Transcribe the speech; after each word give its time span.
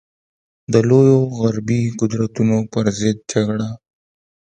د 0.73 0.75
لویو 0.89 1.19
غربي 1.37 1.81
قدرتونو 1.99 2.57
پر 2.71 2.85
ضد 2.99 3.17
جګړه. 3.31 3.69